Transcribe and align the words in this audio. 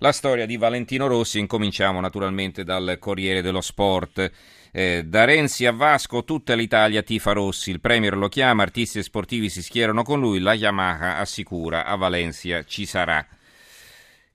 La 0.00 0.12
storia 0.12 0.44
di 0.44 0.58
Valentino 0.58 1.06
Rossi, 1.06 1.38
incominciamo 1.38 2.00
naturalmente 2.00 2.64
dal 2.64 2.98
Corriere 3.00 3.40
dello 3.40 3.62
Sport. 3.62 4.30
Eh, 4.70 5.04
da 5.06 5.24
Renzi 5.24 5.64
a 5.64 5.72
Vasco 5.72 6.22
tutta 6.22 6.54
l'Italia 6.54 7.02
tifa 7.02 7.32
Rossi, 7.32 7.70
il 7.70 7.80
Premier 7.80 8.14
lo 8.14 8.28
chiama, 8.28 8.62
artisti 8.62 8.98
e 8.98 9.02
sportivi 9.02 9.48
si 9.48 9.62
schierano 9.62 10.02
con 10.02 10.20
lui, 10.20 10.40
la 10.40 10.52
Yamaha 10.52 11.16
assicura 11.16 11.86
a 11.86 11.96
Valencia 11.96 12.62
ci 12.64 12.84
sarà. 12.84 13.26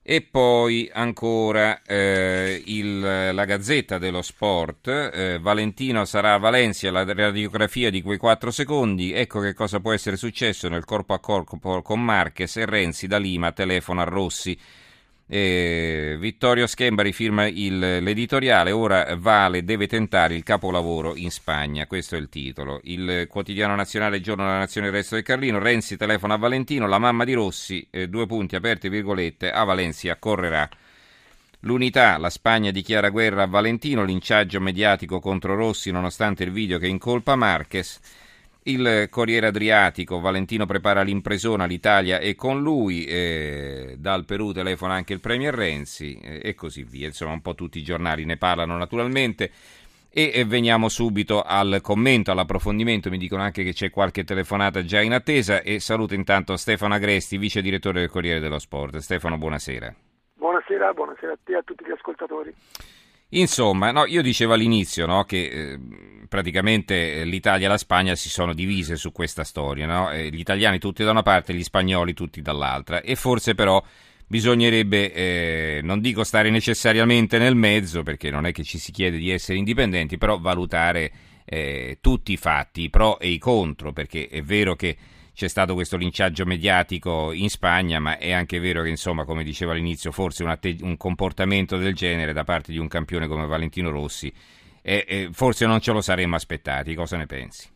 E 0.02 0.22
poi 0.22 0.90
ancora 0.92 1.80
eh, 1.82 2.60
il, 2.66 2.98
la 2.98 3.44
Gazzetta 3.44 3.98
dello 3.98 4.22
Sport, 4.22 4.88
eh, 4.88 5.38
Valentino 5.40 6.04
sarà 6.04 6.34
a 6.34 6.38
Valencia, 6.38 6.90
la 6.90 7.04
radiografia 7.04 7.88
di 7.88 8.02
quei 8.02 8.18
quattro 8.18 8.50
secondi, 8.50 9.12
ecco 9.12 9.38
che 9.38 9.54
cosa 9.54 9.78
può 9.78 9.92
essere 9.92 10.16
successo 10.16 10.68
nel 10.68 10.84
corpo 10.84 11.14
a 11.14 11.20
corpo 11.20 11.82
con 11.82 12.02
Marquez 12.02 12.56
e 12.56 12.66
Renzi 12.66 13.06
da 13.06 13.18
Lima 13.18 13.52
telefona 13.52 14.02
a 14.02 14.06
Rossi. 14.06 14.58
Eh, 15.34 16.18
Vittorio 16.18 16.66
Schembari 16.66 17.10
firma 17.10 17.46
il, 17.46 17.78
l'editoriale, 17.78 18.70
ora 18.70 19.16
Vale 19.16 19.64
deve 19.64 19.86
tentare 19.86 20.34
il 20.34 20.42
capolavoro 20.42 21.16
in 21.16 21.30
Spagna, 21.30 21.86
questo 21.86 22.16
è 22.16 22.18
il 22.18 22.28
titolo. 22.28 22.80
Il 22.84 23.28
quotidiano 23.30 23.74
nazionale 23.74 24.20
Giorno 24.20 24.44
della 24.44 24.58
Nazione 24.58 24.88
il 24.88 24.92
resto 24.92 25.14
del 25.14 25.24
Carlino, 25.24 25.58
Renzi 25.58 25.96
telefona 25.96 26.34
a 26.34 26.36
Valentino, 26.36 26.86
la 26.86 26.98
mamma 26.98 27.24
di 27.24 27.32
Rossi, 27.32 27.86
eh, 27.88 28.10
due 28.10 28.26
punti 28.26 28.56
aperti 28.56 28.90
virgolette, 28.90 29.50
a 29.50 29.64
Valencia 29.64 30.16
correrà. 30.16 30.68
L'unità, 31.60 32.18
la 32.18 32.28
Spagna 32.28 32.70
dichiara 32.70 33.08
guerra 33.08 33.44
a 33.44 33.46
Valentino, 33.46 34.04
linciaggio 34.04 34.60
mediatico 34.60 35.18
contro 35.18 35.54
Rossi 35.54 35.90
nonostante 35.90 36.44
il 36.44 36.52
video 36.52 36.76
che 36.78 36.88
incolpa 36.88 37.36
Marquez. 37.36 38.00
Il 38.64 39.08
Corriere 39.10 39.48
Adriatico, 39.48 40.20
Valentino 40.20 40.66
prepara 40.66 41.02
l'impresona, 41.02 41.64
l'Italia 41.64 42.20
è 42.20 42.36
con 42.36 42.62
lui, 42.62 43.04
eh, 43.06 43.96
dal 43.98 44.24
Perù 44.24 44.52
telefona 44.52 44.94
anche 44.94 45.12
il 45.12 45.18
Premier 45.18 45.52
Renzi 45.52 46.16
eh, 46.22 46.40
e 46.44 46.54
così 46.54 46.84
via. 46.84 47.08
Insomma, 47.08 47.32
un 47.32 47.40
po' 47.40 47.56
tutti 47.56 47.78
i 47.78 47.82
giornali 47.82 48.24
ne 48.24 48.36
parlano 48.36 48.76
naturalmente. 48.76 49.50
E, 50.14 50.30
e 50.32 50.44
veniamo 50.44 50.88
subito 50.88 51.42
al 51.42 51.80
commento, 51.82 52.30
all'approfondimento. 52.30 53.10
Mi 53.10 53.18
dicono 53.18 53.42
anche 53.42 53.64
che 53.64 53.72
c'è 53.72 53.90
qualche 53.90 54.22
telefonata 54.22 54.84
già 54.84 55.00
in 55.00 55.12
attesa. 55.12 55.62
E 55.62 55.80
saluto 55.80 56.14
intanto 56.14 56.56
Stefano 56.56 56.94
Agresti, 56.94 57.38
vice 57.38 57.62
direttore 57.62 57.98
del 57.98 58.10
Corriere 58.10 58.38
dello 58.38 58.60
Sport. 58.60 58.98
Stefano, 58.98 59.38
buonasera. 59.38 59.92
Buonasera, 60.34 60.92
buonasera 60.92 61.32
a 61.32 61.38
te 61.42 61.52
e 61.52 61.56
a 61.56 61.62
tutti 61.62 61.84
gli 61.84 61.90
ascoltatori. 61.90 62.54
Insomma, 63.34 63.90
no, 63.92 64.04
io 64.06 64.20
dicevo 64.20 64.52
all'inizio 64.52 65.06
no, 65.06 65.24
che 65.24 65.44
eh, 65.44 65.78
praticamente 66.28 67.24
l'Italia 67.24 67.66
e 67.66 67.70
la 67.70 67.78
Spagna 67.78 68.14
si 68.14 68.28
sono 68.28 68.52
divise 68.52 68.96
su 68.96 69.10
questa 69.10 69.42
storia, 69.42 69.86
no? 69.86 70.10
eh, 70.10 70.28
gli 70.30 70.38
italiani 70.38 70.78
tutti 70.78 71.02
da 71.02 71.12
una 71.12 71.22
parte 71.22 71.54
gli 71.54 71.62
spagnoli 71.62 72.12
tutti 72.12 72.42
dall'altra 72.42 73.00
e 73.00 73.16
forse 73.16 73.54
però 73.54 73.82
bisognerebbe, 74.26 75.12
eh, 75.12 75.80
non 75.82 76.00
dico 76.00 76.24
stare 76.24 76.50
necessariamente 76.50 77.38
nel 77.38 77.54
mezzo 77.54 78.02
perché 78.02 78.30
non 78.30 78.46
è 78.46 78.52
che 78.52 78.64
ci 78.64 78.78
si 78.78 78.92
chiede 78.92 79.16
di 79.16 79.30
essere 79.30 79.58
indipendenti, 79.58 80.18
però 80.18 80.38
valutare 80.38 81.12
eh, 81.44 81.98
tutti 82.00 82.32
i 82.32 82.36
fatti, 82.36 82.82
i 82.82 82.90
pro 82.90 83.18
e 83.18 83.28
i 83.28 83.38
contro, 83.38 83.92
perché 83.92 84.28
è 84.28 84.42
vero 84.42 84.74
che 84.74 84.96
c'è 85.34 85.48
stato 85.48 85.74
questo 85.74 85.96
linciaggio 85.96 86.44
mediatico 86.44 87.32
in 87.32 87.48
Spagna, 87.48 87.98
ma 87.98 88.18
è 88.18 88.32
anche 88.32 88.58
vero 88.60 88.82
che, 88.82 88.90
insomma, 88.90 89.24
come 89.24 89.44
dicevo 89.44 89.72
all'inizio, 89.72 90.12
forse 90.12 90.42
un, 90.42 90.50
atte- 90.50 90.76
un 90.82 90.96
comportamento 90.96 91.76
del 91.76 91.94
genere 91.94 92.32
da 92.32 92.44
parte 92.44 92.72
di 92.72 92.78
un 92.78 92.88
campione 92.88 93.26
come 93.26 93.46
Valentino 93.46 93.90
Rossi, 93.90 94.32
eh, 94.82 95.04
eh, 95.08 95.28
forse 95.32 95.66
non 95.66 95.80
ce 95.80 95.92
lo 95.92 96.00
saremmo 96.00 96.36
aspettati. 96.36 96.94
Cosa 96.94 97.16
ne 97.16 97.26
pensi? 97.26 97.70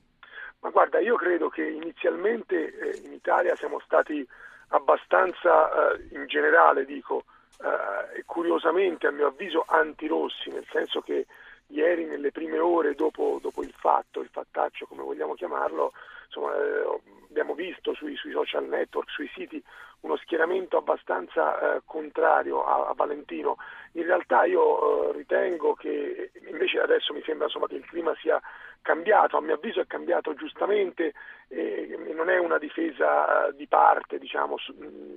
Ma 0.61 0.71
guarda, 0.71 0.99
io 0.99 1.17
credo 1.17 1.49
che 1.49 1.65
inizialmente 1.65 2.57
eh, 2.57 3.01
in 3.05 3.13
Italia 3.13 3.55
siamo 3.57 3.81
stati 3.85 4.27
abbastanza, 4.69 5.93
eh, 5.93 6.09
in 6.11 6.27
generale 6.27 6.85
dico, 6.85 7.25
eh, 7.61 8.23
curiosamente 8.27 9.07
a 9.07 9.13
mio 9.13 9.29
avviso 9.29 9.65
anti-rossi, 9.67 10.51
nel 10.51 10.67
senso 10.71 11.01
che 11.01 11.27
ieri 11.69 12.05
nelle 12.05 12.31
prime 12.31 12.59
ore 12.59 12.95
dopo, 12.95 13.39
dopo 13.41 13.63
il 13.63 13.73
fatto, 13.77 14.21
il 14.21 14.29
fattaccio 14.31 14.87
come 14.87 15.03
vogliamo 15.03 15.35
chiamarlo, 15.35 15.93
insomma, 16.27 16.55
eh, 16.55 17.01
abbiamo 17.29 17.55
visto 17.55 17.95
sui, 17.95 18.17
sui, 18.17 18.33
social 18.33 18.67
network, 18.67 19.11
sui 19.11 19.31
siti, 19.35 19.63
uno 20.01 20.17
schieramento 20.17 20.77
abbastanza 20.77 21.77
eh, 21.77 21.83
contrario 21.85 22.65
a, 22.65 22.89
a, 22.89 22.95
Valentino. 22.95 23.57
In 23.93 24.05
realtà 24.05 24.45
io 24.45 25.11
eh, 25.11 25.17
ritengo 25.17 25.75
che 25.75 26.31
invece 26.49 26.81
adesso 26.81 27.13
mi 27.13 27.23
sembra 27.25 27.47
insomma, 27.47 27.67
che 27.67 27.77
il 27.77 27.87
clima 27.87 28.15
sia 28.21 28.41
cambiato, 28.83 29.37
a 29.37 29.41
mio 29.41 29.55
avviso 29.55 29.81
è 29.81 29.87
cambiato 29.87 30.35
giustamente 30.35 31.13
e 31.49 31.99
non 32.15 32.31
è 32.31 32.39
una 32.39 32.59
difesa 32.59 33.51
di 33.55 33.67
parte, 33.67 34.19
diciamo, 34.19 34.57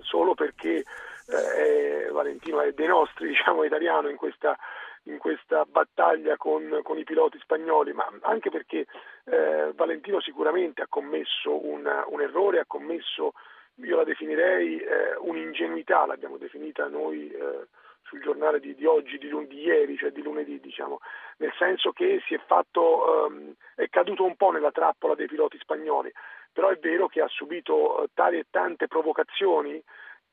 solo 0.01 0.33
perché 0.33 0.83
eh, 1.27 2.09
Valentino 2.11 2.61
è 2.61 2.71
dei 2.73 2.87
nostri, 2.87 3.27
diciamo, 3.29 3.63
italiano 3.63 4.09
in 4.09 4.17
questa 4.17 4.57
in 5.09 5.17
questa 5.17 5.65
battaglia 5.65 6.37
con, 6.37 6.79
con, 6.83 6.97
i 6.97 7.03
piloti 7.03 7.37
spagnoli, 7.39 7.93
ma 7.93 8.07
anche 8.21 8.49
perché 8.49 8.85
eh, 9.25 9.71
Valentino 9.73 10.21
sicuramente 10.21 10.81
ha 10.81 10.87
commesso 10.87 11.65
un, 11.65 11.87
un, 12.07 12.21
errore, 12.21 12.59
ha 12.59 12.65
commesso, 12.65 13.33
io 13.75 13.95
la 13.95 14.03
definirei 14.03 14.79
eh, 14.79 15.15
un'ingenuità, 15.19 16.05
l'abbiamo 16.05 16.37
definita 16.37 16.87
noi 16.87 17.31
eh, 17.31 17.67
sul 18.03 18.21
giornale 18.21 18.59
di, 18.59 18.75
di 18.75 18.85
oggi, 18.85 19.17
di, 19.17 19.29
di, 19.47 19.61
ieri, 19.61 19.97
cioè 19.97 20.11
di 20.11 20.21
lunedì, 20.21 20.59
diciamo, 20.59 20.99
nel 21.37 21.53
senso 21.57 21.91
che 21.91 22.21
si 22.27 22.33
è 22.33 22.41
fatto, 22.45 23.27
ehm, 23.27 23.53
è 23.75 23.87
caduto 23.89 24.23
un 24.23 24.35
po' 24.35 24.51
nella 24.51 24.71
trappola 24.71 25.15
dei 25.15 25.27
piloti 25.27 25.57
spagnoli, 25.57 26.11
però 26.51 26.69
è 26.69 26.77
vero 26.77 27.07
che 27.07 27.21
ha 27.21 27.27
subito 27.27 28.03
eh, 28.03 28.07
tali 28.13 28.37
e 28.39 28.45
tante 28.49 28.87
provocazioni 28.87 29.81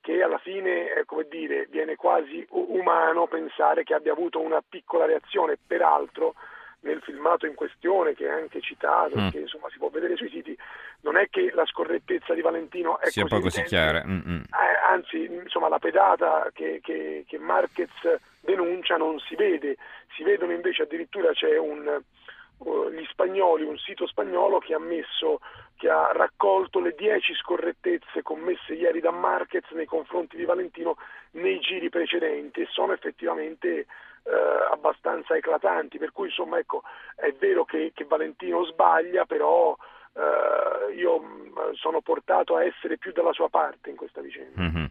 che 0.07 0.23
alla 0.23 0.39
fine, 0.39 0.95
eh, 0.95 1.05
come 1.05 1.27
dire, 1.29 1.67
viene 1.69 1.97
quasi 1.97 2.47
umano 2.51 3.27
pensare 3.27 3.83
che 3.83 3.93
abbia 3.93 4.13
avuto 4.13 4.39
una 4.39 4.63
piccola 4.63 5.05
reazione, 5.05 5.59
peraltro 5.67 6.37
nel 6.83 7.01
filmato 7.03 7.45
in 7.45 7.55
questione 7.55 8.15
che 8.15 8.29
è 8.29 8.31
anche 8.31 8.61
citato, 8.61 9.19
mm. 9.19 9.31
che 9.31 9.41
insomma 9.41 9.69
si 9.69 9.79
può 9.79 9.89
vedere 9.89 10.15
sui 10.15 10.29
siti, 10.31 10.57
non 11.01 11.17
è 11.17 11.29
che 11.29 11.51
la 11.53 11.67
scorrettezza 11.67 12.35
di 12.35 12.41
Valentino 12.41 13.01
è 13.01 13.09
sia 13.11 13.27
così, 13.27 13.43
così 13.43 13.63
chiara, 13.65 14.05
mm-hmm. 14.07 14.43
anzi 14.89 15.25
insomma 15.25 15.69
la 15.69 15.81
pedata 15.81 16.51
che, 16.55 16.79
che, 16.81 17.25
che 17.27 17.39
Marquez 17.39 17.91
denuncia 18.39 18.97
non 18.97 19.19
si 19.19 19.35
vede, 19.35 19.77
si 20.15 20.23
vedono 20.23 20.53
invece 20.53 20.83
addirittura 20.83 21.33
c'è 21.33 21.59
un, 21.59 22.01
gli 22.59 23.05
spagnoli, 23.11 23.65
un 23.65 23.79
sito 23.79 24.07
spagnolo 24.07 24.59
che 24.59 24.75
ha 24.75 24.79
messo 24.79 25.41
che 25.77 25.91
ha 25.91 26.11
raccolto 26.13 26.81
le 26.81 26.95
10 26.97 27.35
scorrettezze 27.35 28.23
commesse 28.23 28.73
ieri 28.73 29.01
da 29.01 29.11
Marquez 29.11 29.69
nei 29.73 29.85
confronti 29.85 30.37
di 30.37 30.45
Valentino 30.45 30.97
nei 31.33 31.59
giri 31.61 31.91
precedenti 31.91 32.63
e 32.63 32.69
sono 32.71 32.95
effettivamente 32.95 33.69
eh, 33.79 33.87
abbastanza 34.73 35.37
eclatanti, 35.37 35.99
per 35.99 36.13
cui 36.13 36.29
insomma 36.29 36.59
ecco, 36.59 36.83
è 37.15 37.31
vero 37.39 37.65
che, 37.65 37.93
che 37.95 38.05
Valentino 38.05 38.65
sbaglia, 38.65 39.27
però 39.27 39.77
eh, 40.15 40.95
io 40.95 41.19
mh, 41.19 41.75
sono 41.75 42.01
portato 42.01 42.57
a 42.57 42.65
essere 42.65 42.97
più 42.97 43.13
dalla 43.13 43.33
sua 43.33 43.51
parte 43.51 43.91
in 43.91 43.97
questa 43.97 44.23
vicenda. 44.23 44.61
Mm-hmm. 44.61 44.85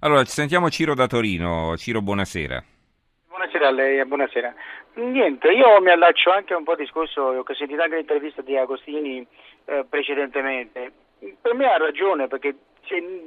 Allora, 0.00 0.24
ci 0.24 0.32
sentiamo 0.32 0.70
Ciro 0.70 0.94
da 0.94 1.06
Torino. 1.06 1.76
Ciro, 1.76 2.00
buonasera. 2.00 2.64
Buonasera 3.50 3.66
a 3.66 3.84
lei 3.84 4.04
buonasera. 4.04 4.54
Niente, 4.94 5.50
io 5.50 5.80
mi 5.80 5.90
allaccio 5.90 6.30
anche 6.30 6.54
a 6.54 6.56
un 6.56 6.62
po' 6.62 6.76
di 6.76 6.82
discorso, 6.84 7.20
ho 7.20 7.54
sentito 7.54 7.82
anche 7.82 7.96
l'intervista 7.96 8.42
di 8.42 8.56
Agostini 8.56 9.26
eh, 9.64 9.84
precedentemente. 9.88 10.92
Per 11.18 11.54
me 11.54 11.66
ha 11.66 11.76
ragione 11.76 12.28
perché 12.28 12.54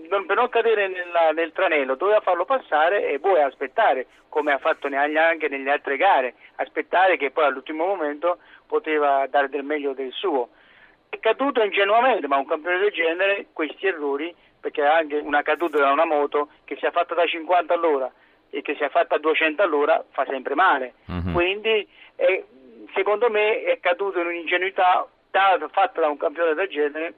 non, 0.08 0.26
per 0.26 0.38
non 0.38 0.48
cadere 0.48 0.88
nella, 0.88 1.32
nel 1.32 1.52
tranello 1.52 1.96
doveva 1.96 2.22
farlo 2.22 2.46
passare 2.46 3.10
e 3.10 3.20
poi 3.20 3.42
aspettare, 3.42 4.08
come 4.30 4.54
ha 4.54 4.60
fatto 4.60 4.88
anche 4.88 5.50
nelle 5.50 5.72
altre 5.72 5.98
gare, 5.98 6.36
aspettare 6.56 7.18
che 7.18 7.32
poi 7.32 7.44
all'ultimo 7.44 7.86
momento 7.86 8.38
poteva 8.66 9.28
dare 9.28 9.50
del 9.50 9.66
meglio 9.66 9.92
del 9.92 10.14
suo. 10.14 10.52
È 11.10 11.20
caduto 11.20 11.62
ingenuamente, 11.62 12.28
ma 12.28 12.38
un 12.38 12.48
campione 12.48 12.78
del 12.78 12.92
genere, 12.92 13.48
questi 13.52 13.88
errori, 13.88 14.34
perché 14.58 14.86
anche 14.86 15.18
una 15.18 15.42
caduta 15.42 15.80
da 15.80 15.92
una 15.92 16.06
moto 16.06 16.48
che 16.64 16.78
sia 16.78 16.92
fatta 16.92 17.14
da 17.14 17.26
50 17.26 17.74
all'ora 17.74 18.10
e 18.54 18.62
che 18.62 18.76
sia 18.76 18.90
fatta 18.90 19.16
a 19.16 19.20
200 19.20 19.64
all'ora 19.64 20.06
fa 20.12 20.26
sempre 20.30 20.54
male. 20.54 20.94
Uh-huh. 21.08 21.32
Quindi 21.32 21.88
eh, 22.16 22.46
secondo 22.94 23.28
me 23.32 23.64
è 23.64 23.80
caduto 23.80 24.20
in 24.20 24.28
un'ingenuità 24.28 25.08
fatta 25.72 26.02
da 26.02 26.08
un 26.08 26.18
campione 26.18 26.54
del 26.54 26.70
genere. 26.70 27.14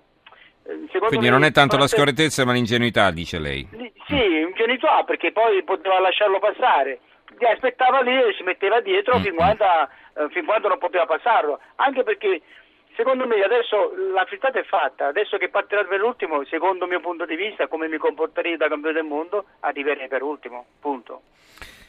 Eh, 0.64 1.00
Quindi 1.08 1.30
non 1.30 1.44
è 1.44 1.52
tanto 1.52 1.76
la 1.76 1.88
scorrettezza 1.88 2.46
ma 2.46 2.54
l'ingenuità, 2.54 3.12
dice 3.12 3.38
lei. 3.38 3.68
Sì, 4.08 4.16
ingenuità 4.16 5.04
perché 5.04 5.34
poi 5.34 5.62
poteva 5.64 6.00
lasciarlo 6.00 6.40
passare. 6.40 7.00
Aspettava 7.38 8.00
lì 8.00 8.16
e 8.16 8.34
si 8.38 8.44
metteva 8.44 8.80
dietro 8.80 9.20
mm. 9.20 9.22
fin, 9.22 9.36
quando, 9.36 9.66
eh, 9.66 10.30
fin 10.30 10.46
quando 10.46 10.70
non 10.70 10.78
poteva 10.78 11.06
passarlo. 11.06 11.60
Anche 11.76 12.04
perché 12.04 12.42
Secondo 12.95 13.27
me 13.27 13.42
adesso 13.42 13.94
la 14.13 14.25
frittata 14.25 14.59
è 14.59 14.63
fatta, 14.63 15.07
adesso 15.07 15.38
che 15.38 15.50
partirà 15.50 15.83
per 15.83 16.00
l'ultimo, 16.00 16.44
secondo 16.45 16.86
il 16.86 16.92
mio 16.92 17.01
punto 17.01 17.25
di 17.25 17.36
vista, 17.36 17.68
come 17.68 17.88
mi 17.88 17.97
comporterei 17.97 18.56
da 18.56 18.68
campione 18.68 18.95
del 18.95 19.03
mondo, 19.03 19.45
arriverei 19.59 20.07
per 20.07 20.24
ultimo, 20.24 20.65
punto. 20.80 21.21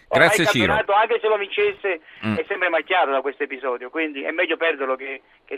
Grazie 0.09 0.47
Ciro. 0.47 0.73
Anche 0.73 1.19
se 1.21 1.29
lo 1.29 1.37
vincesse 1.37 2.01
mm. 2.25 2.37
è 2.37 2.45
sempre 2.47 2.69
macchiato 2.69 3.11
da 3.11 3.21
questo 3.21 3.45
episodio, 3.45 3.91
quindi 3.91 4.23
è 4.23 4.31
meglio 4.31 4.57
perderlo 4.57 4.97
che, 4.97 5.23
che 5.45 5.57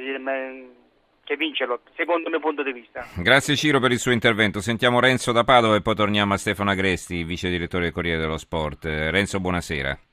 che 1.29 1.37
vincerlo, 1.37 1.81
secondo 1.95 2.25
il 2.25 2.31
mio 2.31 2.41
punto 2.41 2.63
di 2.63 2.73
vista. 2.73 3.07
Grazie 3.17 3.55
Ciro 3.55 3.81
per 3.81 3.93
il 3.93 3.99
suo 3.99 4.13
intervento. 4.13 4.61
Sentiamo 4.61 4.99
Renzo 4.99 5.31
da 5.31 5.45
Padova 5.45 5.77
e 5.77 5.83
poi 5.83 5.95
torniamo 5.95 6.33
a 6.33 6.39
Stefano 6.39 6.71
Agresti, 6.71 7.23
vice 7.23 7.51
direttore 7.51 7.85
del 7.85 7.93
Corriere 7.93 8.19
dello 8.19 8.39
Sport. 8.39 8.87
Renzo, 8.87 9.39
buonasera. 9.39 10.08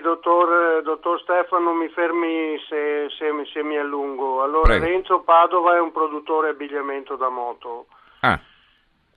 Dottor, 0.00 0.82
dottor 0.82 1.20
Stefano, 1.20 1.72
mi 1.72 1.88
fermi 1.88 2.58
se, 2.68 3.08
se, 3.18 3.30
se 3.52 3.62
mi 3.62 3.76
allungo. 3.76 4.42
Allora, 4.42 4.68
Prego. 4.68 4.84
Renzo 4.84 5.20
Padova 5.20 5.76
è 5.76 5.80
un 5.80 5.92
produttore 5.92 6.50
abbigliamento 6.50 7.16
da 7.16 7.28
moto. 7.28 7.86
Ah. 8.20 8.40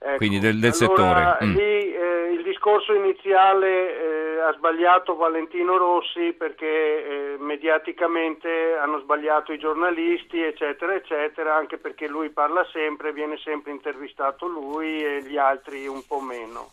Ecco. 0.02 0.16
Quindi 0.16 0.38
del, 0.38 0.58
del 0.58 0.72
allora, 0.80 1.36
settore. 1.36 1.38
Mm. 1.44 1.54
Lì 1.56 1.92
eh, 1.92 2.32
il 2.32 2.42
discorso 2.42 2.94
iniziale 2.94 4.00
eh, 4.00 4.40
ha 4.40 4.52
sbagliato 4.54 5.14
Valentino 5.14 5.76
Rossi 5.76 6.32
perché 6.32 6.66
eh, 6.66 7.36
mediaticamente 7.38 8.78
hanno 8.80 9.00
sbagliato 9.00 9.52
i 9.52 9.58
giornalisti, 9.58 10.40
eccetera, 10.40 10.94
eccetera, 10.94 11.54
anche 11.54 11.76
perché 11.76 12.08
lui 12.08 12.30
parla 12.30 12.64
sempre, 12.72 13.12
viene 13.12 13.36
sempre 13.36 13.72
intervistato 13.72 14.46
lui 14.46 15.04
e 15.04 15.22
gli 15.22 15.36
altri 15.36 15.86
un 15.86 16.02
po' 16.06 16.20
meno. 16.20 16.70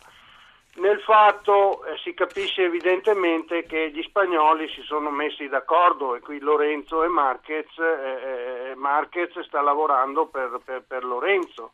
Nel 0.76 1.00
fatto 1.00 1.84
eh, 1.84 1.96
si 1.98 2.14
capisce 2.14 2.62
evidentemente 2.62 3.64
che 3.64 3.90
gli 3.90 4.02
spagnoli 4.02 4.68
si 4.68 4.82
sono 4.82 5.10
messi 5.10 5.48
d'accordo 5.48 6.14
e 6.14 6.20
qui 6.20 6.38
Lorenzo 6.38 7.02
e 7.02 7.08
Marquez, 7.08 7.66
eh, 7.78 8.70
eh, 8.70 8.74
Marquez 8.76 9.36
sta 9.40 9.60
lavorando 9.60 10.26
per, 10.26 10.60
per, 10.64 10.84
per 10.86 11.04
Lorenzo 11.04 11.72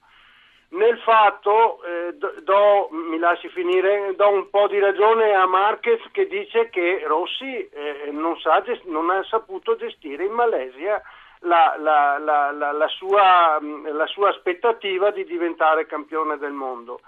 nel 0.74 0.98
fatto, 0.98 1.82
eh, 1.84 2.16
do, 2.42 2.88
mi 2.90 3.18
lasci 3.18 3.48
finire, 3.48 4.14
do 4.16 4.28
un 4.28 4.50
po' 4.50 4.66
di 4.66 4.78
ragione 4.78 5.32
a 5.32 5.46
Marquez 5.46 6.00
che 6.10 6.26
dice 6.26 6.68
che 6.68 7.02
Rossi 7.06 7.68
eh, 7.68 8.10
non, 8.10 8.36
sa, 8.40 8.62
non, 8.84 9.10
ha 9.10 9.22
saputo 9.24 9.76
gestire 9.76 10.24
in 10.24 10.32
Malesia 10.32 11.00
la, 11.40 11.76
la, 11.78 12.18
la, 12.18 12.72
la, 12.72 12.88
sua, 12.88 13.58
la 13.60 14.06
sua 14.06 14.30
aspettativa 14.30 15.10
di 15.10 15.24
diventare 15.24 15.86
campione 15.86 16.38
del 16.38 16.52
mondo. 16.52 17.00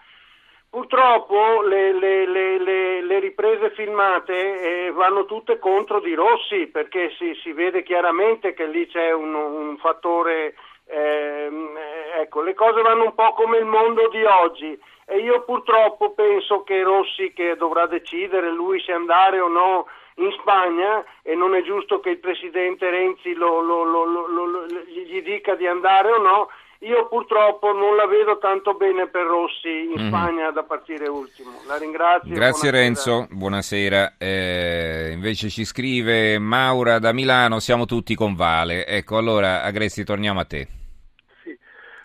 Purtroppo 0.68 1.62
le, 1.62 1.92
le, 1.92 2.26
le, 2.26 3.02
le, 3.02 3.18
riprese 3.18 3.70
filmate 3.70 4.86
eh, 4.86 4.90
vanno 4.92 5.24
tutte 5.24 5.58
contro 5.58 6.00
di 6.00 6.12
Rossi 6.14 6.66
perché 6.66 7.14
si, 7.16 7.34
si, 7.42 7.52
vede 7.52 7.82
chiaramente 7.82 8.52
che 8.52 8.66
lì 8.66 8.86
c'è 8.86 9.10
un, 9.12 9.32
un 9.34 9.76
fattore 9.78 10.54
eh, 10.88 11.50
ecco, 12.20 12.42
le 12.42 12.54
cose 12.54 12.82
vanno 12.82 13.04
un 13.04 13.14
po' 13.14 13.32
come 13.32 13.58
il 13.58 13.64
mondo 13.64 14.08
di 14.08 14.22
oggi. 14.24 14.78
E 15.06 15.18
io 15.18 15.44
purtroppo 15.44 16.12
penso 16.12 16.62
che 16.64 16.82
Rossi 16.82 17.32
che 17.32 17.56
dovrà 17.56 17.86
decidere 17.86 18.50
lui 18.50 18.80
se 18.80 18.92
andare 18.92 19.38
o 19.38 19.48
no 19.48 19.86
in 20.16 20.32
Spagna 20.40 21.04
e 21.22 21.34
non 21.34 21.54
è 21.54 21.62
giusto 21.62 22.00
che 22.00 22.10
il 22.10 22.18
presidente 22.18 22.90
Renzi 22.90 23.34
lo, 23.34 23.60
lo, 23.60 23.84
lo, 23.84 24.66
gli 24.86 25.22
dica 25.22 25.54
di 25.54 25.66
andare 25.66 26.10
o 26.10 26.18
no, 26.18 26.48
io 26.80 27.08
purtroppo 27.08 27.72
non 27.72 27.96
la 27.96 28.06
vedo 28.06 28.38
tanto 28.38 28.74
bene 28.74 29.08
per 29.08 29.24
Rossi 29.24 29.90
in 29.94 30.04
mm. 30.04 30.08
Spagna 30.08 30.50
da 30.50 30.62
partire 30.62 31.08
ultimo. 31.08 31.52
La 31.66 31.78
ringrazio. 31.78 32.34
Grazie 32.34 32.70
buonasera. 32.70 32.76
Renzo, 32.76 33.26
buonasera. 33.30 34.14
Eh, 34.18 35.10
invece 35.12 35.48
ci 35.48 35.64
scrive 35.64 36.38
Maura 36.38 36.98
da 36.98 37.12
Milano, 37.12 37.60
siamo 37.60 37.86
tutti 37.86 38.14
con 38.14 38.34
Vale. 38.34 38.86
Ecco, 38.86 39.16
allora 39.16 39.62
Agresti 39.62 40.04
torniamo 40.04 40.40
a 40.40 40.44
te. 40.44 40.68
Sì, 41.42 41.58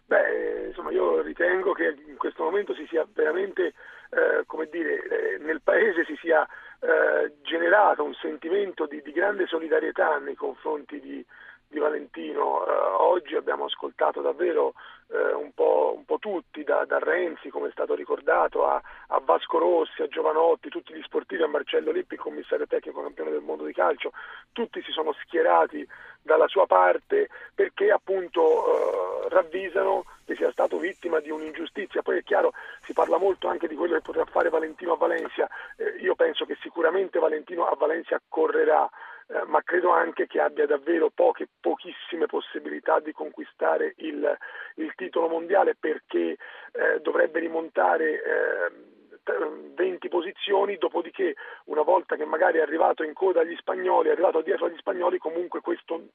beh, 0.05 0.67
insomma 0.67 0.91
io 0.91 1.21
ritengo 1.21 1.73
che 1.73 1.95
in 2.07 2.17
questo 2.17 2.43
momento 2.43 2.73
si 2.73 2.85
sia 2.87 3.05
veramente, 3.13 3.73
eh, 4.09 4.43
come 4.45 4.69
dire, 4.71 5.03
eh, 5.03 5.37
nel 5.39 5.61
paese 5.61 6.05
si 6.05 6.15
sia 6.21 6.47
eh, 6.79 7.33
generato 7.41 8.03
un 8.03 8.13
sentimento 8.13 8.85
di, 8.85 9.01
di 9.01 9.11
grande 9.11 9.47
solidarietà 9.47 10.17
nei 10.17 10.35
confronti 10.35 10.99
di 10.99 11.25
di 11.71 11.79
Valentino. 11.79 12.65
Eh, 12.65 12.71
oggi 12.99 13.35
abbiamo 13.35 13.65
ascoltato 13.65 14.21
davvero 14.21 14.73
eh, 15.07 15.33
un, 15.33 15.51
po', 15.53 15.93
un, 15.95 16.05
po', 16.05 16.19
tutti, 16.19 16.63
da, 16.63 16.85
da, 16.85 16.99
Renzi, 16.99 17.49
come 17.49 17.69
è 17.69 17.71
stato 17.71 17.95
ricordato, 17.95 18.67
a, 18.67 18.81
a, 19.07 19.19
Vasco 19.23 19.57
Rossi, 19.57 20.01
a 20.01 20.07
Giovanotti, 20.07 20.69
tutti 20.69 20.93
gli 20.93 21.01
sportivi, 21.01 21.41
a 21.41 21.47
Marcello 21.47 21.91
Lippi, 21.91 22.17
commissario 22.17 22.67
tecnico 22.67 23.01
campione 23.01 23.31
del 23.31 23.41
mondo 23.41 23.63
di 23.63 23.73
calcio, 23.73 24.11
tutti 24.51 24.81
si 24.83 24.91
sono 24.91 25.13
schierati 25.13 25.87
dalla 26.21 26.47
sua 26.47 26.67
parte 26.67 27.29
perché 27.55 27.89
appunto 27.89 29.25
eh, 29.25 29.29
ravvisano 29.29 30.05
che 30.25 30.35
sia 30.35 30.51
stato 30.51 30.77
vittima 30.77 31.19
di 31.19 31.31
un'ingiustizia. 31.31 32.01
Poi 32.01 32.19
è 32.19 32.23
chiaro, 32.23 32.53
si 32.83 32.93
parla 32.93 33.17
molto 33.17 33.47
anche 33.47 33.67
di 33.67 33.75
quello 33.75 33.95
che 33.95 34.01
potrà 34.01 34.25
fare 34.25 34.49
Valentino 34.49 34.93
a 34.93 34.97
Valencia, 34.97 35.49
eh, 35.77 35.97
io 36.01 36.15
penso 36.15 36.45
che 36.45 36.57
sicuramente 36.61 37.19
Valentino 37.19 37.65
a 37.65 37.75
Valencia 37.75 38.21
correrà 38.27 38.89
eh, 39.31 39.45
ma 39.45 39.61
credo 39.63 39.91
anche 39.91 40.27
che 40.27 40.41
abbia 40.41 40.65
davvero 40.65 41.09
poche, 41.09 41.47
pochissime 41.59 42.25
possibilità 42.25 42.99
di 42.99 43.13
conquistare 43.13 43.93
il, 43.97 44.37
il 44.75 44.93
titolo 44.95 45.29
mondiale 45.29 45.75
perché 45.79 46.37
eh, 46.73 46.99
dovrebbe 47.01 47.39
rimontare 47.39 48.23
eh, 48.23 48.71
20 49.75 50.09
posizioni, 50.09 50.77
dopodiché 50.77 51.35
una 51.65 51.83
volta 51.83 52.15
che 52.15 52.25
magari 52.25 52.57
è 52.57 52.61
arrivato 52.61 53.03
in 53.03 53.13
coda 53.13 53.41
agli 53.41 53.55
spagnoli, 53.55 54.09
è 54.09 54.11
arrivato 54.11 54.41
dietro 54.41 54.65
agli 54.65 54.77
spagnoli, 54.77 55.17
comunque 55.17 55.61
questo 55.61 56.07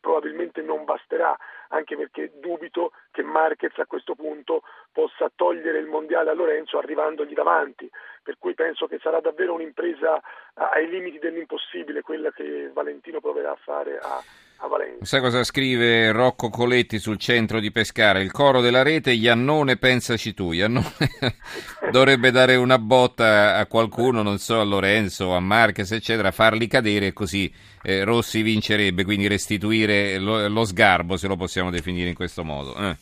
probabilmente 0.00 0.60
non 0.62 0.84
basterà, 0.84 1.36
anche 1.68 1.96
perché 1.96 2.32
dubito 2.38 2.92
che 3.10 3.22
Marquez 3.22 3.76
a 3.78 3.86
questo 3.86 4.14
punto 4.14 4.62
possa 4.92 5.30
togliere 5.34 5.78
il 5.78 5.86
mondiale 5.86 6.30
a 6.30 6.34
Lorenzo 6.34 6.78
arrivandogli 6.78 7.32
davanti, 7.32 7.90
per 8.22 8.36
cui 8.38 8.54
penso 8.54 8.86
che 8.86 8.98
sarà 8.98 9.20
davvero 9.20 9.54
un'impresa 9.54 10.20
ai 10.54 10.88
limiti 10.88 11.18
dell'impossibile 11.18 12.02
quella 12.02 12.30
Valentino 12.74 13.20
proverà 13.20 13.52
a 13.52 13.58
fare 13.58 13.98
a, 13.98 14.22
a 14.58 14.66
Valencia. 14.66 15.04
Sai 15.04 15.20
cosa 15.20 15.42
scrive 15.44 16.12
Rocco 16.12 16.50
Coletti 16.50 16.98
sul 16.98 17.16
centro 17.16 17.60
di 17.60 17.70
Pescara? 17.70 18.20
Il 18.20 18.30
coro 18.30 18.60
della 18.60 18.82
rete, 18.82 19.12
Iannone 19.12 19.78
pensaci 19.78 20.34
tu. 20.34 20.52
Iannone 20.52 20.92
dovrebbe 21.90 22.30
dare 22.30 22.56
una 22.56 22.78
botta 22.78 23.56
a 23.56 23.66
qualcuno, 23.66 24.22
non 24.22 24.38
so, 24.38 24.60
a 24.60 24.64
Lorenzo, 24.64 25.34
a 25.34 25.40
Marquez, 25.40 25.90
eccetera, 25.92 26.30
farli 26.30 26.66
cadere 26.66 27.14
così 27.14 27.50
eh, 27.82 28.04
Rossi 28.04 28.42
vincerebbe, 28.42 29.04
quindi 29.04 29.26
restituire 29.26 30.18
lo, 30.18 30.48
lo, 30.48 30.64
sgarbo, 30.64 31.16
se 31.16 31.28
lo 31.28 31.36
possiamo 31.36 31.70
definire 31.70 32.10
in 32.10 32.14
questo 32.14 32.44
modo. 32.44 32.74
Eh. 32.74 32.96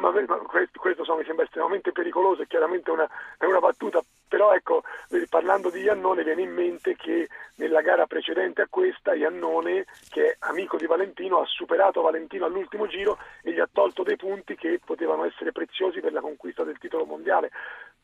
Ma, 0.00 0.10
ma 0.10 0.36
questo, 0.46 0.78
questo 0.78 1.04
so, 1.04 1.16
mi 1.16 1.24
sembra 1.24 1.44
estremamente 1.44 1.92
pericoloso, 1.92 2.42
è 2.42 2.46
chiaramente 2.46 2.90
una, 2.90 3.08
è 3.38 3.44
una 3.44 3.60
battuta 3.60 4.02
però 4.28 4.52
ecco, 4.52 4.82
parlando 5.28 5.70
di 5.70 5.80
Iannone 5.82 6.24
viene 6.24 6.42
in 6.42 6.52
mente 6.52 6.96
che 6.96 7.28
nella 7.56 7.80
gara 7.80 8.06
precedente 8.06 8.62
a 8.62 8.66
questa 8.68 9.14
Iannone, 9.14 9.86
che 10.08 10.32
è 10.32 10.36
amico 10.40 10.76
di 10.76 10.86
Valentino, 10.86 11.40
ha 11.40 11.46
superato 11.46 12.02
Valentino 12.02 12.44
all'ultimo 12.44 12.86
giro 12.86 13.18
e 13.42 13.52
gli 13.52 13.60
ha 13.60 13.68
tolto 13.70 14.02
dei 14.02 14.16
punti 14.16 14.56
che 14.56 14.80
potevano 14.84 15.24
essere 15.24 15.52
preziosi 15.52 16.00
per 16.00 16.12
la 16.12 16.20
conquista 16.20 16.64
del 16.64 16.78
titolo 16.78 17.04
mondiale. 17.04 17.50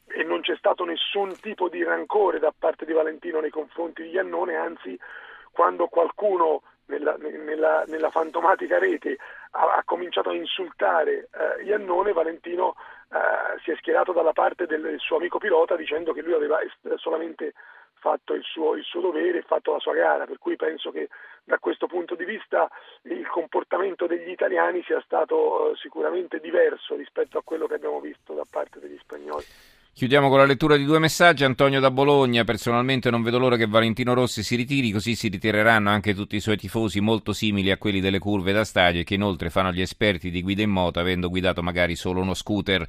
E 0.06 0.22
non 0.22 0.40
c'è 0.42 0.56
stato 0.56 0.84
nessun 0.84 1.38
tipo 1.40 1.68
di 1.68 1.82
rancore 1.82 2.38
da 2.38 2.52
parte 2.56 2.84
di 2.84 2.92
Valentino 2.92 3.40
nei 3.40 3.50
confronti 3.50 4.02
di 4.02 4.10
Iannone, 4.10 4.56
anzi 4.56 4.98
quando 5.50 5.86
qualcuno 5.86 6.62
nella, 6.86 7.16
nella, 7.16 7.84
nella 7.86 8.10
fantomatica 8.10 8.78
rete 8.78 9.16
ha, 9.52 9.76
ha, 9.76 9.82
cominciato 9.84 10.30
a 10.30 10.34
insultare 10.34 11.28
eh, 11.32 11.64
Iannone, 11.64 12.12
Valentino 12.12 12.74
eh, 13.10 13.60
si 13.62 13.70
è 13.70 13.76
schierato 13.76 14.12
dalla 14.12 14.32
parte 14.32 14.66
del 14.66 14.96
suo 14.98 15.16
amico 15.16 15.38
pilota 15.38 15.76
dicendo 15.76 16.12
che 16.12 16.22
lui 16.22 16.34
aveva 16.34 16.58
solamente 16.96 17.52
fatto 18.02 18.34
il 18.34 18.42
suo, 18.42 18.74
il 18.74 18.82
suo 18.82 19.00
dovere 19.00 19.38
e 19.38 19.42
fatto 19.42 19.72
la 19.72 19.78
sua 19.78 19.94
gara, 19.94 20.26
per 20.26 20.38
cui 20.38 20.56
penso 20.56 20.90
che 20.90 21.08
da 21.44 21.58
questo 21.58 21.86
punto 21.86 22.16
di 22.16 22.24
vista 22.24 22.68
il 23.02 23.26
comportamento 23.28 24.08
degli 24.08 24.30
italiani 24.30 24.82
sia 24.82 25.00
stato 25.02 25.70
eh, 25.70 25.76
sicuramente 25.76 26.40
diverso 26.40 26.96
rispetto 26.96 27.38
a 27.38 27.42
quello 27.44 27.66
che 27.68 27.74
abbiamo 27.74 28.00
visto 28.00 28.34
da 28.34 28.44
parte 28.48 28.80
degli 28.80 28.98
spagnoli. 28.98 29.44
Chiudiamo 29.94 30.30
con 30.30 30.38
la 30.38 30.46
lettura 30.46 30.76
di 30.76 30.84
due 30.84 30.98
messaggi. 30.98 31.44
Antonio 31.44 31.78
da 31.78 31.90
Bologna, 31.90 32.44
personalmente 32.44 33.10
non 33.10 33.22
vedo 33.22 33.38
l'ora 33.38 33.56
che 33.56 33.66
Valentino 33.66 34.14
Rossi 34.14 34.42
si 34.42 34.56
ritiri, 34.56 34.90
così 34.90 35.14
si 35.14 35.28
ritireranno 35.28 35.90
anche 35.90 36.14
tutti 36.14 36.34
i 36.34 36.40
suoi 36.40 36.56
tifosi 36.56 37.00
molto 37.00 37.34
simili 37.34 37.70
a 37.70 37.76
quelli 37.76 38.00
delle 38.00 38.18
curve 38.18 38.52
da 38.52 38.64
stadio 38.64 39.02
e 39.02 39.04
che 39.04 39.14
inoltre 39.14 39.50
fanno 39.50 39.70
gli 39.70 39.82
esperti 39.82 40.30
di 40.30 40.40
guida 40.40 40.62
in 40.62 40.70
moto 40.70 40.98
avendo 40.98 41.28
guidato 41.28 41.62
magari 41.62 41.94
solo 41.94 42.22
uno 42.22 42.32
scooter. 42.32 42.86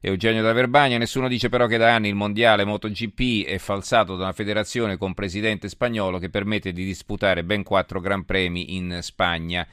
Eugenio 0.00 0.42
da 0.42 0.52
Verbagna, 0.52 0.96
nessuno 0.96 1.26
dice 1.26 1.48
però 1.48 1.66
che 1.66 1.76
da 1.76 1.92
anni 1.92 2.08
il 2.08 2.14
mondiale 2.14 2.64
MotoGP 2.64 3.46
è 3.46 3.58
falsato 3.58 4.14
da 4.14 4.24
una 4.24 4.32
federazione 4.32 4.96
con 4.96 5.12
presidente 5.12 5.68
spagnolo 5.68 6.18
che 6.18 6.30
permette 6.30 6.72
di 6.72 6.84
disputare 6.84 7.42
ben 7.42 7.64
quattro 7.64 8.00
Gran 8.00 8.24
Premi 8.24 8.76
in 8.76 9.00
Spagna 9.02 9.66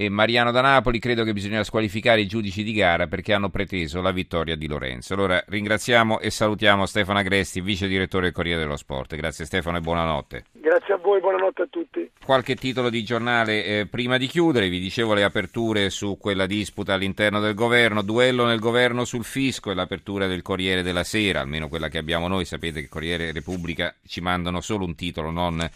e 0.00 0.08
Mariano 0.08 0.52
da 0.52 0.60
Napoli, 0.60 1.00
credo 1.00 1.24
che 1.24 1.32
bisogna 1.32 1.64
squalificare 1.64 2.20
i 2.20 2.28
giudici 2.28 2.62
di 2.62 2.72
gara 2.72 3.08
perché 3.08 3.32
hanno 3.32 3.48
preteso 3.48 4.00
la 4.00 4.12
vittoria 4.12 4.54
di 4.54 4.68
Lorenzo. 4.68 5.14
Allora 5.14 5.42
ringraziamo 5.44 6.20
e 6.20 6.30
salutiamo 6.30 6.86
Stefano 6.86 7.18
Agresti, 7.18 7.60
vice 7.60 7.88
direttore 7.88 8.26
del 8.26 8.32
Corriere 8.32 8.60
dello 8.60 8.76
Sport. 8.76 9.16
Grazie 9.16 9.44
Stefano 9.44 9.78
e 9.78 9.80
buonanotte. 9.80 10.44
Grazie 10.52 10.94
a 10.94 10.98
voi, 10.98 11.18
buonanotte 11.18 11.62
a 11.62 11.66
tutti. 11.68 12.08
Qualche 12.24 12.54
titolo 12.54 12.90
di 12.90 13.02
giornale 13.02 13.64
eh, 13.64 13.86
prima 13.86 14.18
di 14.18 14.28
chiudere, 14.28 14.68
vi 14.68 14.78
dicevo 14.78 15.14
le 15.14 15.24
aperture 15.24 15.90
su 15.90 16.16
quella 16.16 16.46
disputa 16.46 16.94
all'interno 16.94 17.40
del 17.40 17.54
governo, 17.54 18.02
duello 18.02 18.46
nel 18.46 18.60
governo 18.60 19.04
sul 19.04 19.24
fisco 19.24 19.72
e 19.72 19.74
l'apertura 19.74 20.28
del 20.28 20.42
Corriere 20.42 20.84
della 20.84 21.02
Sera, 21.02 21.40
almeno 21.40 21.66
quella 21.66 21.88
che 21.88 21.98
abbiamo 21.98 22.28
noi, 22.28 22.44
sapete 22.44 22.82
che 22.82 22.88
Corriere 22.88 23.32
Repubblica 23.32 23.92
ci 24.06 24.20
mandano 24.20 24.60
solo 24.60 24.84
un 24.84 24.94
titolo, 24.94 25.32
non 25.32 25.68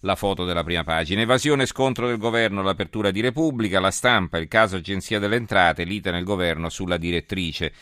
la 0.00 0.14
foto 0.14 0.44
della 0.44 0.64
prima 0.64 0.84
pagina. 0.84 1.20
Evasione 1.20 1.66
scontro 1.66 2.06
del 2.06 2.18
governo, 2.18 2.62
l'apertura 2.62 3.10
di 3.10 3.20
Repubblica, 3.20 3.80
la 3.80 3.90
stampa, 3.90 4.38
il 4.38 4.48
caso 4.48 4.76
Agenzia 4.76 5.18
delle 5.18 5.36
Entrate, 5.36 5.84
lite 5.84 6.10
nel 6.10 6.24
governo 6.24 6.68
sulla 6.68 6.96
direttrice. 6.96 7.72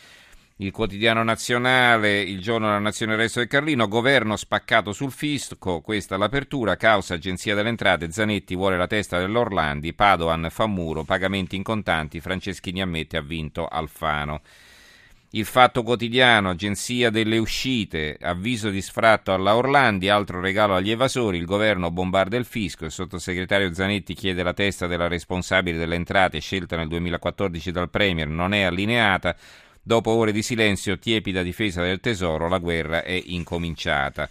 Il 0.59 0.71
quotidiano 0.71 1.21
nazionale, 1.21 2.19
il 2.19 2.41
giorno 2.41 2.65
della 2.65 2.79
nazione 2.79 3.13
il 3.13 3.19
resto 3.19 3.37
del 3.37 3.47
Carlino, 3.47 3.87
governo 3.87 4.35
spaccato 4.35 4.91
sul 4.91 5.11
fisco, 5.11 5.81
questa 5.81 6.17
l'apertura, 6.17 6.75
causa 6.75 7.13
Agenzia 7.13 7.53
delle 7.53 7.69
Entrate, 7.69 8.11
Zanetti 8.11 8.55
vuole 8.55 8.75
la 8.75 8.87
testa 8.87 9.19
dell'Orlandi, 9.19 9.93
Padoan 9.93 10.47
fa 10.49 10.65
muro, 10.65 11.03
pagamenti 11.03 11.55
in 11.55 11.61
contanti, 11.61 12.21
Franceschini 12.21 12.81
ammette 12.81 13.17
ha 13.17 13.21
vinto 13.21 13.67
Alfano. 13.67 14.41
Il 15.37 15.45
Fatto 15.45 15.83
Quotidiano, 15.83 16.49
Agenzia 16.49 17.11
delle 17.11 17.37
Uscite, 17.37 18.17
avviso 18.19 18.71
di 18.71 18.81
sfratto 18.81 19.31
alla 19.31 19.55
Orlandi, 19.55 20.09
altro 20.09 20.41
regalo 20.41 20.73
agli 20.73 20.89
evasori, 20.89 21.37
il 21.37 21.45
governo 21.45 21.91
bombarda 21.91 22.37
il 22.37 22.45
fisco, 22.45 22.85
il 22.85 22.91
sottosegretario 22.91 23.71
Zanetti 23.71 24.15
chiede 24.15 24.41
la 24.41 24.55
testa 24.55 24.87
della 24.87 25.07
responsabile 25.07 25.77
delle 25.77 25.93
entrate 25.93 26.39
scelta 26.39 26.75
nel 26.75 26.87
2014 26.87 27.69
dal 27.69 27.91
Premier, 27.91 28.27
non 28.27 28.51
è 28.51 28.63
allineata, 28.63 29.35
dopo 29.79 30.09
ore 30.09 30.31
di 30.31 30.41
silenzio, 30.41 30.97
tiepida 30.97 31.43
difesa 31.43 31.83
del 31.83 31.99
tesoro, 31.99 32.47
la 32.49 32.57
guerra 32.57 33.03
è 33.03 33.21
incominciata. 33.23 34.27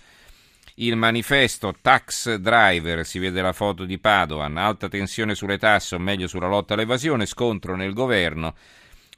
Il 0.75 0.97
manifesto 0.97 1.73
Tax 1.81 2.35
Driver, 2.35 3.07
si 3.07 3.21
vede 3.21 3.41
la 3.43 3.53
foto 3.53 3.85
di 3.85 3.99
Padoan, 3.99 4.57
alta 4.57 4.89
tensione 4.89 5.37
sulle 5.37 5.57
tasse 5.57 5.95
o 5.95 6.01
meglio 6.01 6.27
sulla 6.27 6.49
lotta 6.49 6.75
all'evasione, 6.75 7.27
scontro 7.27 7.77
nel 7.77 7.93
governo. 7.93 8.57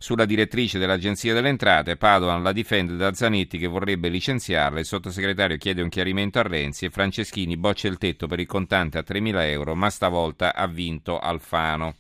Sulla 0.01 0.27
direttrice 0.27 0.79
dell'Agenzia 0.79 1.35
delle 1.35 1.49
Entrate, 1.49 1.97
Padoan 1.97 2.41
la 2.41 2.53
difende 2.53 2.95
da 2.95 3.13
Zanetti 3.13 3.59
che 3.59 3.67
vorrebbe 3.67 4.09
licenziarla, 4.09 4.79
il 4.79 4.85
sottosegretario 4.85 5.57
chiede 5.57 5.83
un 5.83 5.89
chiarimento 5.89 6.39
a 6.39 6.43
Renzi 6.43 6.85
e 6.85 6.91
Franceschini 6.91 7.57
boccia 7.57 7.89
il 7.89 7.99
tetto 7.99 8.29
per 8.29 8.39
il 8.39 8.47
contante 8.47 8.99
a 8.99 9.05
3.000 9.05 9.43
euro, 9.51 9.75
ma 9.75 9.91
stavolta 9.91 10.55
ha 10.55 10.69
vinto 10.69 11.19
Alfano. 11.19 11.97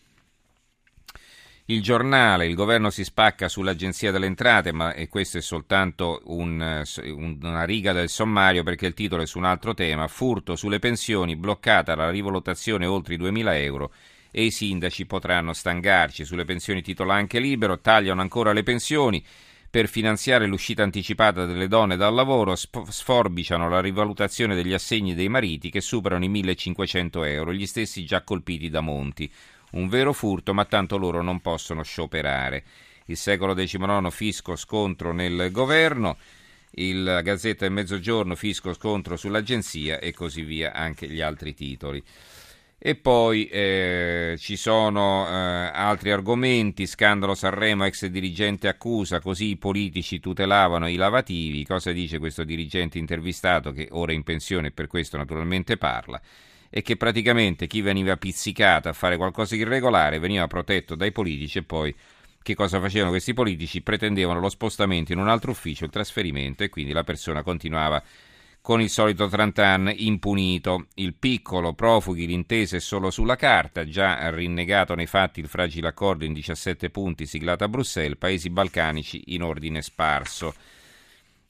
Il 1.65 1.83
giornale, 1.83 2.47
il 2.47 2.55
governo 2.55 2.91
si 2.91 3.03
spacca 3.03 3.49
sull'Agenzia 3.49 4.13
delle 4.13 4.27
Entrate, 4.27 4.71
ma 4.71 4.95
e 4.95 5.09
questo 5.09 5.39
è 5.39 5.43
soltanto 5.43 6.23
un, 6.27 6.85
una 7.43 7.65
riga 7.65 7.93
del 7.93 8.09
sommario 8.09 8.63
perché 8.63 8.87
il 8.87 8.95
titolo 8.95 9.23
è 9.23 9.27
su 9.27 9.39
un 9.39 9.45
altro 9.45 9.75
tema, 9.75 10.07
furto 10.07 10.55
sulle 10.55 10.79
pensioni, 10.79 11.35
bloccata 11.35 11.97
la 11.97 12.11
rivalutazione 12.11 12.87
oltre 12.87 13.15
i 13.15 13.19
2.000 13.19 13.55
euro 13.55 13.93
e 14.39 14.45
i 14.45 14.51
sindaci 14.53 15.05
potranno 15.05 15.53
stangarci. 15.53 16.25
Sulle 16.25 16.45
pensioni 16.45 16.81
titola 16.81 17.15
anche 17.15 17.41
libero, 17.41 17.81
tagliano 17.81 18.21
ancora 18.21 18.53
le 18.53 18.63
pensioni. 18.63 19.25
Per 19.69 19.89
finanziare 19.89 20.47
l'uscita 20.47 20.85
anticipata 20.85 21.45
delle 21.45 21.67
donne 21.67 21.97
dal 21.97 22.15
lavoro 22.15 22.55
sforbiciano 22.55 23.69
la 23.69 23.81
rivalutazione 23.81 24.55
degli 24.55 24.73
assegni 24.73 25.17
dei 25.17 25.29
mariti 25.29 25.71
che 25.71 25.81
superano 25.81 26.25
i 26.25 26.31
1.500 26.31 27.27
euro, 27.27 27.53
gli 27.53 27.67
stessi 27.67 28.05
già 28.05 28.23
colpiti 28.23 28.71
da 28.71 28.81
Monti. 28.81 29.29
Un 29.73 29.89
vero 29.89 30.13
furto, 30.13 30.55
ma 30.55 30.65
tanto 30.67 30.99
loro 30.99 31.21
non 31.21 31.41
possono 31.41 31.83
scioperare. 31.83 32.63
Il 33.07 33.17
secolo 33.17 33.55
XIX 33.55 34.09
fisco 34.11 34.55
scontro 34.55 35.13
nel 35.13 35.51
governo, 35.51 36.17
il 36.75 37.23
Gazzetta 37.25 37.65
del 37.65 37.75
Mezzogiorno 37.75 38.37
fisco 38.37 38.73
scontro 38.73 39.17
sull'agenzia 39.17 39.99
e 39.99 40.13
così 40.13 40.43
via 40.43 40.73
anche 40.75 41.09
gli 41.09 41.21
altri 41.21 41.55
titoli. 41.55 42.01
E 42.81 42.95
poi 42.95 43.49
eh, 43.49 44.37
ci 44.39 44.55
sono 44.55 45.27
eh, 45.27 45.33
altri 45.33 46.13
argomenti, 46.13 46.87
scandalo 46.87 47.35
Sanremo, 47.35 47.85
ex 47.85 48.07
dirigente 48.07 48.69
accusa, 48.69 49.19
così 49.19 49.47
i 49.47 49.57
politici 49.57 50.21
tutelavano 50.21 50.87
i 50.89 50.95
lavativi, 50.95 51.65
cosa 51.65 51.91
dice 51.91 52.21
questo 52.21 52.45
dirigente 52.45 52.97
intervistato 52.97 53.73
che 53.73 53.89
ora 53.91 54.13
è 54.13 54.15
in 54.15 54.23
pensione 54.23 54.69
e 54.69 54.71
per 54.71 54.87
questo 54.87 55.17
naturalmente 55.17 55.77
parla, 55.77 56.21
e 56.71 56.83
che 56.83 56.97
praticamente 56.97 57.67
chi 57.67 57.81
veniva 57.81 58.17
pizzicato 58.17 58.89
a 58.89 58.93
fare 58.93 59.17
qualcosa 59.17 59.57
di 59.57 59.63
irregolare 59.63 60.21
veniva 60.21 60.47
protetto 60.47 60.95
dai 60.95 61.11
politici 61.11 61.59
e 61.59 61.63
poi 61.65 61.93
che 62.41 62.55
cosa 62.55 62.79
facevano 62.79 63.11
questi 63.11 63.35
politici? 63.35 63.83
Pretendevano 63.83 64.39
lo 64.39 64.49
spostamento 64.49 65.11
in 65.11 65.19
un 65.19 65.29
altro 65.29 65.51
ufficio, 65.51 65.85
il 65.85 65.91
trasferimento 65.91 66.63
e 66.63 66.69
quindi 66.69 66.93
la 66.93 67.03
persona 67.03 67.43
continuava 67.43 67.97
a 67.97 68.03
con 68.69 68.83
il 68.83 68.91
solito 68.91 69.29
Trantan 69.29 69.91
impunito. 69.97 70.89
Il 70.97 71.15
piccolo 71.15 71.73
profughi 71.73 72.27
l'intesa 72.27 72.77
è 72.77 72.81
solo 72.81 73.11
sulla 73.11 73.35
carta, 73.35 73.89
già 73.89 74.29
rinnegato 74.29 74.95
nei 74.95 75.07
fatti 75.07 75.41
il 75.41 75.49
fragile 75.49 75.89
accordo 75.89 76.27
in 76.27 76.35
17 76.35 76.91
punti 76.91 77.25
siglato 77.25 77.65
a 77.65 77.69
Bruxelles, 77.69 78.19
paesi 78.19 78.51
balcanici 78.51 79.23
in 79.29 79.43
ordine 79.43 79.81
sparso. 79.81 80.55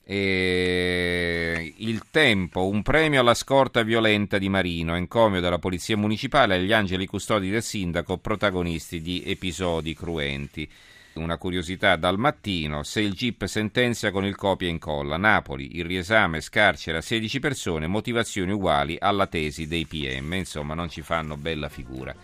E 0.01 1.73
il 1.75 2.03
tempo, 2.09 2.69
un 2.69 2.81
premio 2.83 3.19
alla 3.19 3.33
scorta 3.33 3.83
violenta 3.83 4.37
di 4.37 4.47
Marino, 4.47 4.95
encomio 4.95 5.41
della 5.41 5.59
polizia 5.59 5.97
municipale 5.97 6.55
agli 6.55 6.71
angeli 6.71 7.05
custodi 7.05 7.49
del 7.49 7.63
sindaco, 7.63 8.17
protagonisti 8.19 9.01
di 9.01 9.23
episodi 9.25 9.93
cruenti. 9.93 10.71
Una 11.19 11.37
curiosità 11.37 11.97
dal 11.97 12.17
mattino, 12.17 12.83
se 12.83 13.01
il 13.01 13.13
GIP 13.13 13.45
sentenzia 13.45 14.09
con 14.09 14.25
il 14.25 14.35
copia 14.35 14.67
e 14.67 14.71
incolla. 14.71 15.17
Napoli, 15.17 15.77
il 15.77 15.85
riesame 15.85 16.39
scarcera 16.39 17.01
16 17.01 17.39
persone, 17.39 17.87
motivazioni 17.87 18.51
uguali 18.51 18.95
alla 18.97 19.27
tesi 19.27 19.67
dei 19.67 19.85
PM. 19.85 20.33
Insomma, 20.33 20.73
non 20.73 20.89
ci 20.89 21.01
fanno 21.01 21.35
bella 21.35 21.67
figura. 21.67 22.15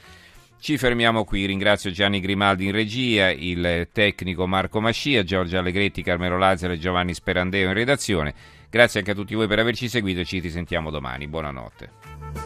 Ci 0.58 0.78
fermiamo 0.78 1.26
qui, 1.26 1.46
ringrazio 1.46 1.92
Gianni 1.92 2.20
Grimaldi 2.20 2.66
in 2.66 2.72
regia, 2.72 3.30
il 3.30 3.90
tecnico 3.92 4.48
Marco 4.48 4.80
Mascia, 4.80 5.24
Giorgio 5.24 5.60
Allegretti, 5.60 6.02
Carmelo 6.02 6.38
Lazzaro 6.38 6.74
e 6.74 6.80
Giovanni 6.80 7.14
Sperandeo 7.14 7.68
in 7.68 7.74
redazione. 7.74 8.34
Grazie 8.70 9.00
anche 9.00 9.12
a 9.12 9.16
tutti 9.16 9.36
voi 9.36 9.48
per 9.48 9.60
averci 9.60 9.88
seguito 9.88 10.22
e 10.22 10.26
ci 10.26 10.40
risentiamo 10.40 10.90
domani. 10.90 11.28
Buonanotte. 11.28 12.45